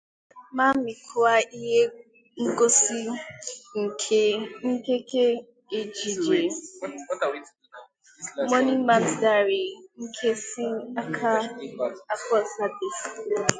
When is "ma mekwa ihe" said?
0.55-1.81